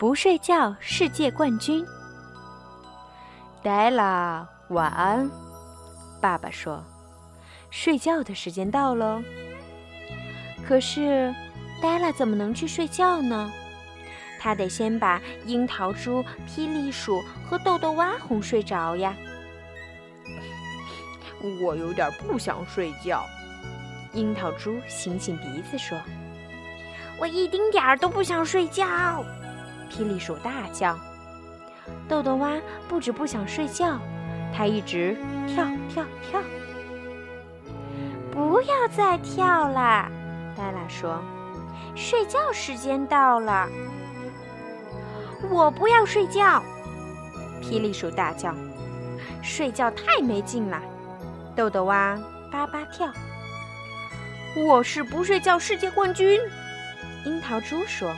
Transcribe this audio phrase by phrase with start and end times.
[0.00, 1.84] 不睡觉世界冠军。
[3.62, 5.30] 黛拉，晚安。
[6.22, 6.82] 爸爸说
[7.68, 9.22] ：“睡觉的时间到了。”
[10.66, 11.34] 可是，
[11.82, 13.52] 黛拉怎么能去睡觉呢？
[14.40, 19.14] 他得先把樱桃猪、霹雳鼠和豆豆蛙哄睡着呀。
[21.62, 23.22] 我有点不想睡觉。
[24.14, 25.98] 樱桃猪擤擤鼻子说
[27.20, 29.22] ：“我一丁点儿都不想睡觉。”
[29.90, 30.96] 霹雳鼠大叫。
[32.08, 32.52] 豆豆蛙
[32.88, 33.98] 不止不想睡觉，
[34.56, 35.16] 它一直
[35.48, 36.40] 跳跳跳。
[38.30, 40.08] 不要再跳了，
[40.56, 41.20] 黛拉说
[41.96, 43.68] ：“睡觉时间到了。”
[45.50, 46.62] 我不要睡觉，
[47.60, 48.54] 霹雳鼠大叫
[49.42, 50.80] ：“睡觉太没劲了。”
[51.56, 52.16] 豆豆蛙
[52.52, 53.10] 叭叭跳。
[54.56, 56.38] 我是不睡觉世界冠军，
[57.24, 58.12] 樱桃猪说。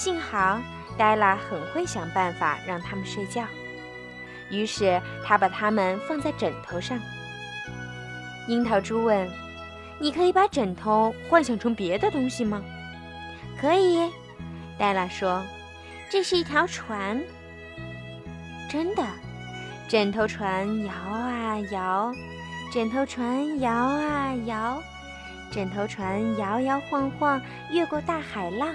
[0.00, 0.58] 幸好
[0.96, 3.44] 黛拉很会想办法让他们睡觉，
[4.48, 6.98] 于是她把它们放在枕头上。
[8.48, 9.28] 樱桃猪问
[10.00, 12.62] ：“你可以把枕头幻想成别的东西吗
[13.60, 14.10] ？”“可以。”
[14.80, 15.44] 黛拉说
[16.08, 17.22] ：“这是一条船。”
[18.72, 19.04] 真的，
[19.86, 22.10] 枕头船摇啊摇，
[22.72, 24.82] 枕头船摇啊摇，
[25.52, 27.38] 枕头船摇摇晃晃
[27.70, 28.74] 越过大海浪。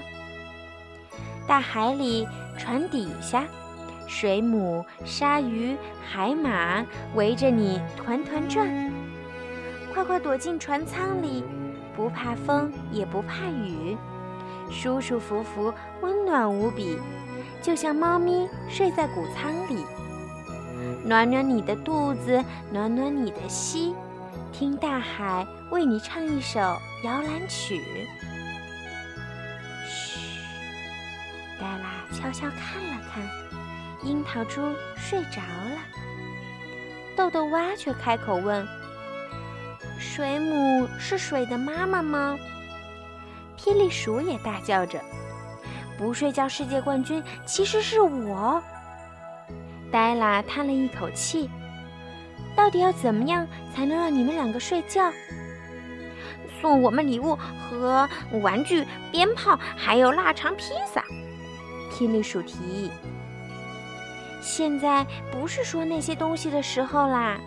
[1.48, 3.46] 大海里，船底下，
[4.08, 8.92] 水母、鲨鱼、海马围着你团团转。
[9.94, 11.44] 快快躲进船舱里，
[11.96, 13.96] 不怕风，也不怕雨。
[14.72, 16.98] 舒舒服服，温暖无比，
[17.62, 19.86] 就像猫咪睡在谷仓里。
[21.06, 23.94] 暖暖你的肚子，暖暖你的心，
[24.52, 26.60] 听大海为你唱一首
[27.04, 27.82] 摇篮曲。
[32.16, 33.22] 悄悄看了看，
[34.08, 34.62] 樱桃猪
[34.96, 35.78] 睡着了。
[37.16, 38.66] 豆豆蛙却开口问
[40.00, 42.38] ：“水母是水的妈妈吗？”
[43.60, 45.00] 霹雳鼠也大叫着
[46.00, 48.64] ：“不睡觉世界冠军其实是我。”
[49.92, 51.50] 黛拉叹了一口气
[52.56, 55.12] ：“到底要怎么样才能让你们两个睡觉？”
[56.62, 58.10] 送我们礼物和
[58.42, 61.04] 玩具、鞭炮，还有腊肠披萨。
[61.98, 62.92] 霹雳鼠提议
[64.44, 67.40] ：“现在不是说那些东西的时候啦。”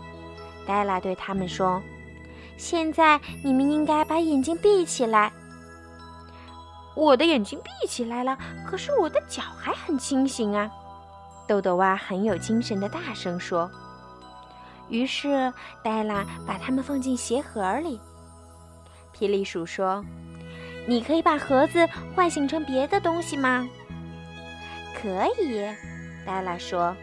[0.66, 1.82] 黛拉对他们说
[2.56, 5.30] ：“现在你们应该把眼睛闭起来。”
[6.96, 10.70] 我的眼睛闭起来了，可是我的脚还很清醒啊！
[11.46, 13.70] 豆豆蛙很有精神的大声说。
[14.88, 15.52] 于是
[15.84, 18.00] 黛拉把它们放进鞋盒里。
[19.14, 20.02] 霹雳鼠说
[20.88, 21.86] ：“你可以把盒子
[22.16, 23.68] 唤醒成别的东西吗？”
[24.94, 25.64] 可以，
[26.26, 26.96] 黛拉说：“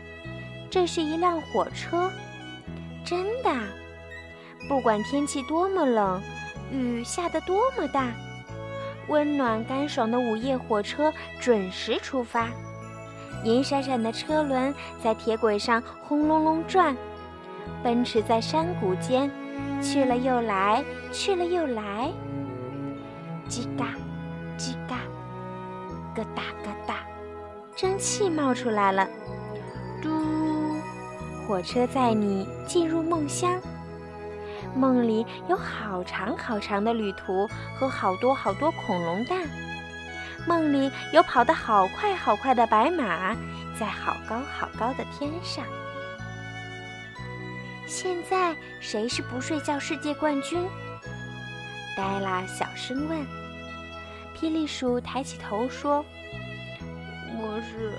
[0.70, 2.12] 这是一辆火车，
[3.06, 3.52] 真的。
[4.68, 6.22] 不管天气多么冷，
[6.72, 8.12] 雨下得多么大。”
[9.08, 12.50] 温暖干爽的午夜火车准时出发，
[13.44, 16.98] 银闪闪的车轮在铁轨上轰隆隆转，
[17.84, 19.30] 奔驰在山谷间，
[19.80, 22.10] 去了又来，去了又来。
[23.48, 23.94] 叽嘎，
[24.58, 24.98] 叽嘎，
[26.16, 26.42] 咯哒
[28.16, 29.06] 气，冒出来了。
[30.02, 30.80] 嘟，
[31.46, 33.60] 火车载你进入梦乡。
[34.74, 37.46] 梦里有好长好长的旅途
[37.78, 39.42] 和好多好多恐龙蛋，
[40.48, 43.36] 梦里有跑得好快好快的白马，
[43.78, 45.66] 在好高好高的天上。
[47.86, 50.66] 现在谁是不睡觉世界冠军？
[51.98, 53.20] 黛拉小声问。
[54.38, 56.04] 霹雳鼠抬起头说
[57.38, 57.92] ：“我是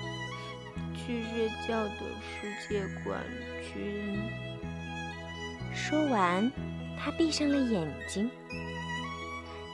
[0.95, 3.19] 去睡觉的世界冠
[3.73, 4.21] 军。”
[5.73, 6.51] 说完，
[6.99, 8.29] 他闭上了眼睛。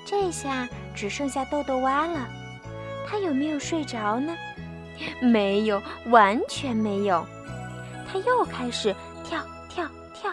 [0.05, 2.27] 这下只剩下豆豆蛙了，
[3.07, 4.35] 他有没有睡着呢？
[5.21, 7.25] 没有，完全没有。
[8.07, 10.31] 他又开始跳跳跳。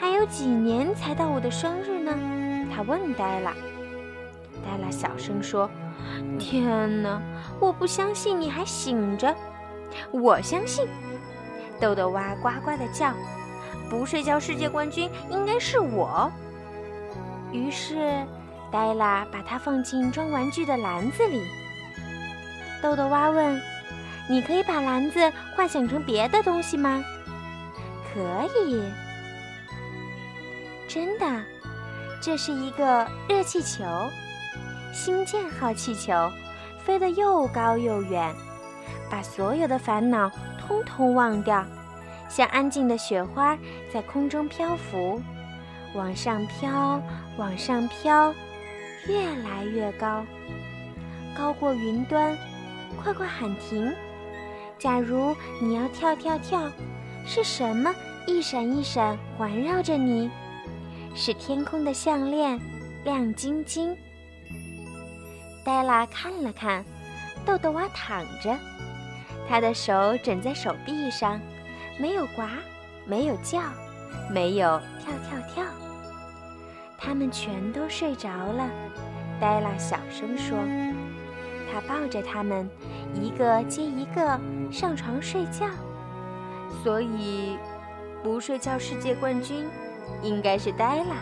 [0.00, 2.66] 还有几年才到我的生日呢？
[2.74, 3.52] 他问黛拉。
[4.64, 5.70] 黛拉小声说
[6.40, 7.20] ：“天哪，
[7.60, 9.34] 我不相信你还醒着。”
[10.10, 10.88] 我相信。
[11.80, 13.12] 豆豆蛙呱呱地叫。
[13.88, 16.30] 不睡觉世界冠军应该是我。
[17.50, 18.24] 于是，
[18.70, 21.44] 黛拉把它放进装玩具的篮子里。
[22.80, 23.60] 豆豆蛙问
[24.30, 25.18] ：“你可以把篮子
[25.56, 27.04] 幻想成别的东西吗
[28.14, 28.80] ？”“可以。
[30.86, 31.44] ”“真的，
[32.20, 33.84] 这是一个热气球，
[34.92, 36.30] 星舰号气球，
[36.90, 38.34] 飞得又高又远，
[39.08, 40.28] 把所有的烦恼
[40.58, 41.64] 通通忘掉，
[42.28, 43.56] 像安静的雪花
[43.92, 45.22] 在空中漂浮，
[45.94, 47.00] 往上飘，
[47.36, 48.34] 往上飘，
[49.06, 50.26] 越来越高，
[51.38, 52.36] 高过云端。
[53.00, 53.88] 快快喊停！
[54.76, 55.32] 假如
[55.62, 56.68] 你要跳跳跳，
[57.24, 57.94] 是什么
[58.26, 60.28] 一闪一闪环绕着你？
[61.14, 62.60] 是天空的项链，
[63.04, 63.96] 亮晶晶。
[65.70, 66.84] 黛拉看了看，
[67.46, 68.58] 豆豆蛙躺着，
[69.48, 71.40] 他的手枕在手臂上，
[71.96, 72.42] 没有呱，
[73.06, 73.62] 没有叫，
[74.28, 75.64] 没有跳跳跳。
[76.98, 78.68] 他们全都睡着了。
[79.40, 80.58] 黛拉小声说。
[81.72, 82.68] 他抱着他们，
[83.14, 84.40] 一个接一个
[84.72, 85.68] 上床睡觉。
[86.82, 87.56] 所以，
[88.24, 89.68] 不睡觉世界冠军
[90.20, 91.14] 应该是黛拉，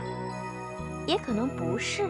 [1.07, 2.09] 也可能不是。